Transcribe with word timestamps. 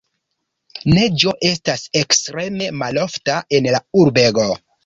Neĝo 0.95 1.33
estas 1.51 1.85
ekstreme 2.03 2.73
malofta 2.81 3.39
en 3.59 3.73
la 3.77 3.87
urbego. 4.05 4.53